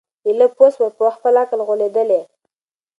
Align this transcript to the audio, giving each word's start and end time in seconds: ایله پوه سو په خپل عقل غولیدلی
ایله 0.27 0.47
پوه 0.55 0.69
سو 0.75 0.83
په 0.97 1.05
خپل 1.15 1.33
عقل 1.43 1.59
غولیدلی 1.67 2.21